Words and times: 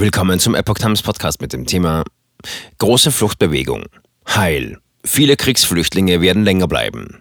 Willkommen 0.00 0.40
zum 0.40 0.54
Epoch 0.54 0.78
Times 0.78 1.02
Podcast 1.02 1.42
mit 1.42 1.52
dem 1.52 1.66
Thema 1.66 2.04
Große 2.78 3.12
Fluchtbewegung. 3.12 3.84
Heil. 4.26 4.78
Viele 5.04 5.36
Kriegsflüchtlinge 5.36 6.22
werden 6.22 6.42
länger 6.42 6.68
bleiben. 6.68 7.20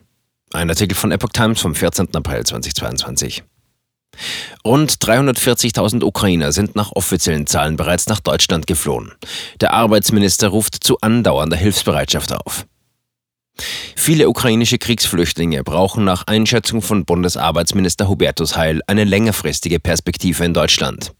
Ein 0.54 0.70
Artikel 0.70 0.96
von 0.96 1.12
Epoch 1.12 1.34
Times 1.34 1.60
vom 1.60 1.76
14. 1.76 2.16
April 2.16 2.46
2022. 2.46 3.44
Rund 4.66 4.94
340.000 4.94 6.06
Ukrainer 6.06 6.54
sind 6.54 6.78
nach 6.78 6.94
offiziellen 6.94 7.48
Zahlen 7.48 7.76
bereits 7.76 8.08
nach 8.08 8.22
Deutschland 8.22 8.66
geflohen. 8.66 9.12
Der 9.60 9.74
Arbeitsminister 9.74 10.48
ruft 10.48 10.82
zu 10.82 10.98
andauernder 11.02 11.58
Hilfsbereitschaft 11.58 12.32
auf. 12.32 12.66
Viele 14.02 14.30
ukrainische 14.30 14.78
Kriegsflüchtlinge 14.78 15.62
brauchen 15.62 16.06
nach 16.06 16.24
Einschätzung 16.26 16.82
von 16.82 17.04
Bundesarbeitsminister 17.04 18.08
Hubertus 18.08 18.56
Heil 18.56 18.82
eine 18.88 19.04
längerfristige 19.04 19.82
Perspektive 19.82 20.46
in 20.46 20.54
Deutschland. 20.54 21.12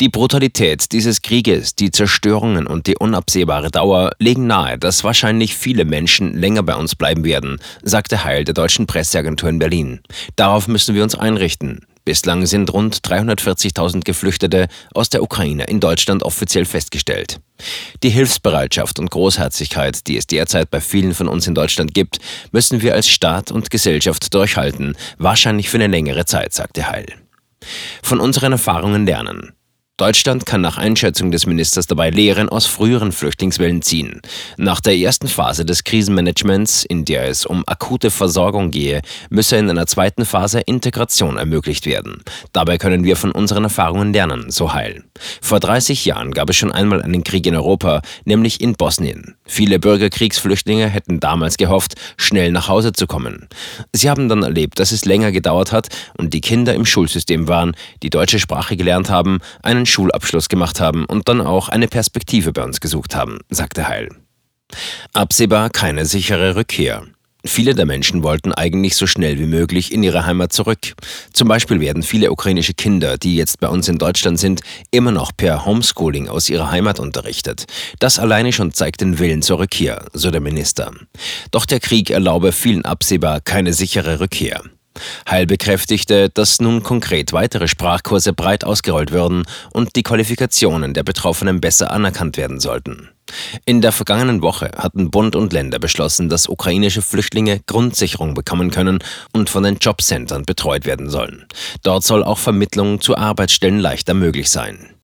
Die 0.00 0.08
Brutalität 0.08 0.92
dieses 0.92 1.20
Krieges, 1.20 1.74
die 1.74 1.90
Zerstörungen 1.90 2.66
und 2.66 2.86
die 2.86 2.96
unabsehbare 2.96 3.70
Dauer 3.70 4.12
legen 4.18 4.46
nahe, 4.46 4.78
dass 4.78 5.04
wahrscheinlich 5.04 5.54
viele 5.54 5.84
Menschen 5.84 6.32
länger 6.32 6.62
bei 6.62 6.74
uns 6.74 6.94
bleiben 6.94 7.22
werden, 7.22 7.58
sagte 7.82 8.24
Heil 8.24 8.44
der 8.44 8.54
deutschen 8.54 8.86
Presseagentur 8.86 9.50
in 9.50 9.58
Berlin. 9.58 10.00
Darauf 10.34 10.68
müssen 10.68 10.94
wir 10.94 11.02
uns 11.02 11.14
einrichten. 11.14 11.86
Bislang 12.04 12.46
sind 12.46 12.72
rund 12.72 12.98
340.000 12.98 14.04
Geflüchtete 14.04 14.66
aus 14.92 15.08
der 15.08 15.22
Ukraine 15.22 15.64
in 15.64 15.78
Deutschland 15.78 16.24
offiziell 16.24 16.64
festgestellt. 16.64 17.40
Die 18.02 18.10
Hilfsbereitschaft 18.10 18.98
und 18.98 19.10
Großherzigkeit, 19.10 20.06
die 20.08 20.16
es 20.16 20.26
derzeit 20.26 20.70
bei 20.70 20.80
vielen 20.80 21.14
von 21.14 21.28
uns 21.28 21.46
in 21.46 21.54
Deutschland 21.54 21.94
gibt, 21.94 22.18
müssen 22.50 22.82
wir 22.82 22.94
als 22.94 23.08
Staat 23.08 23.52
und 23.52 23.70
Gesellschaft 23.70 24.34
durchhalten, 24.34 24.96
wahrscheinlich 25.18 25.68
für 25.68 25.76
eine 25.76 25.86
längere 25.86 26.24
Zeit, 26.24 26.52
sagte 26.52 26.88
Heil. 26.88 27.06
Von 28.02 28.18
unseren 28.18 28.52
Erfahrungen 28.52 29.06
lernen. 29.06 29.52
Deutschland 29.98 30.46
kann 30.46 30.62
nach 30.62 30.78
Einschätzung 30.78 31.30
des 31.30 31.44
Ministers 31.44 31.86
dabei 31.86 32.08
Lehren 32.08 32.48
aus 32.48 32.64
früheren 32.64 33.12
Flüchtlingswellen 33.12 33.82
ziehen. 33.82 34.22
Nach 34.56 34.80
der 34.80 34.96
ersten 34.96 35.28
Phase 35.28 35.66
des 35.66 35.84
Krisenmanagements, 35.84 36.86
in 36.86 37.04
der 37.04 37.28
es 37.28 37.44
um 37.44 37.62
akute 37.66 38.10
Versorgung 38.10 38.70
gehe, 38.70 39.02
müsse 39.28 39.56
in 39.56 39.68
einer 39.68 39.86
zweiten 39.86 40.24
Phase 40.24 40.60
Integration 40.60 41.36
ermöglicht 41.36 41.84
werden. 41.84 42.22
Dabei 42.54 42.78
können 42.78 43.04
wir 43.04 43.16
von 43.16 43.32
unseren 43.32 43.64
Erfahrungen 43.64 44.14
lernen, 44.14 44.50
so 44.50 44.72
Heil. 44.72 45.04
Vor 45.42 45.60
30 45.60 46.06
Jahren 46.06 46.32
gab 46.32 46.48
es 46.48 46.56
schon 46.56 46.72
einmal 46.72 47.02
einen 47.02 47.22
Krieg 47.22 47.46
in 47.46 47.54
Europa, 47.54 48.00
nämlich 48.24 48.62
in 48.62 48.72
Bosnien. 48.72 49.34
Viele 49.44 49.78
Bürgerkriegsflüchtlinge 49.78 50.88
hätten 50.88 51.20
damals 51.20 51.58
gehofft, 51.58 51.96
schnell 52.16 52.50
nach 52.50 52.66
Hause 52.66 52.92
zu 52.92 53.06
kommen. 53.06 53.46
Sie 53.92 54.08
haben 54.08 54.30
dann 54.30 54.42
erlebt, 54.42 54.78
dass 54.78 54.90
es 54.90 55.04
länger 55.04 55.32
gedauert 55.32 55.70
hat 55.70 55.88
und 56.16 56.32
die 56.32 56.40
Kinder 56.40 56.72
im 56.72 56.86
Schulsystem 56.86 57.46
waren, 57.46 57.76
die 58.02 58.08
deutsche 58.08 58.38
Sprache 58.38 58.78
gelernt 58.78 59.10
haben, 59.10 59.40
einen 59.62 59.81
Schulabschluss 59.86 60.48
gemacht 60.48 60.80
haben 60.80 61.04
und 61.04 61.28
dann 61.28 61.40
auch 61.40 61.68
eine 61.68 61.88
Perspektive 61.88 62.52
bei 62.52 62.62
uns 62.62 62.80
gesucht 62.80 63.14
haben, 63.14 63.38
sagte 63.50 63.88
Heil. 63.88 64.08
Absehbar 65.12 65.70
keine 65.70 66.06
sichere 66.06 66.56
Rückkehr. 66.56 67.04
Viele 67.44 67.74
der 67.74 67.86
Menschen 67.86 68.22
wollten 68.22 68.52
eigentlich 68.52 68.94
so 68.94 69.08
schnell 69.08 69.38
wie 69.38 69.46
möglich 69.46 69.92
in 69.92 70.04
ihre 70.04 70.26
Heimat 70.26 70.52
zurück. 70.52 70.94
Zum 71.32 71.48
Beispiel 71.48 71.80
werden 71.80 72.04
viele 72.04 72.30
ukrainische 72.30 72.72
Kinder, 72.72 73.18
die 73.18 73.34
jetzt 73.34 73.58
bei 73.58 73.68
uns 73.68 73.88
in 73.88 73.98
Deutschland 73.98 74.38
sind, 74.38 74.60
immer 74.92 75.10
noch 75.10 75.32
per 75.36 75.66
Homeschooling 75.66 76.28
aus 76.28 76.48
ihrer 76.48 76.70
Heimat 76.70 77.00
unterrichtet. 77.00 77.64
Das 77.98 78.20
alleine 78.20 78.52
schon 78.52 78.72
zeigt 78.72 79.00
den 79.00 79.18
Willen 79.18 79.42
zur 79.42 79.58
Rückkehr, 79.58 80.04
so 80.12 80.30
der 80.30 80.40
Minister. 80.40 80.92
Doch 81.50 81.66
der 81.66 81.80
Krieg 81.80 82.10
erlaube 82.10 82.52
vielen 82.52 82.84
absehbar 82.84 83.40
keine 83.40 83.72
sichere 83.72 84.20
Rückkehr. 84.20 84.62
Heil 85.28 85.46
bekräftigte, 85.46 86.28
dass 86.28 86.60
nun 86.60 86.82
konkret 86.82 87.32
weitere 87.32 87.68
Sprachkurse 87.68 88.32
breit 88.32 88.64
ausgerollt 88.64 89.12
würden 89.12 89.44
und 89.72 89.96
die 89.96 90.02
Qualifikationen 90.02 90.94
der 90.94 91.02
Betroffenen 91.02 91.60
besser 91.60 91.90
anerkannt 91.90 92.36
werden 92.36 92.60
sollten. 92.60 93.08
In 93.64 93.80
der 93.80 93.92
vergangenen 93.92 94.42
Woche 94.42 94.70
hatten 94.76 95.10
Bund 95.10 95.36
und 95.36 95.52
Länder 95.52 95.78
beschlossen, 95.78 96.28
dass 96.28 96.48
ukrainische 96.48 97.02
Flüchtlinge 97.02 97.60
Grundsicherung 97.66 98.34
bekommen 98.34 98.70
können 98.70 98.98
und 99.32 99.48
von 99.48 99.62
den 99.62 99.78
Jobcentern 99.78 100.44
betreut 100.44 100.84
werden 100.84 101.08
sollen. 101.08 101.46
Dort 101.82 102.04
soll 102.04 102.24
auch 102.24 102.38
Vermittlung 102.38 103.00
zu 103.00 103.16
Arbeitsstellen 103.16 103.78
leichter 103.78 104.14
möglich 104.14 104.50
sein. 104.50 104.94